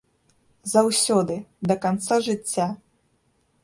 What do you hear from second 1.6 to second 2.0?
да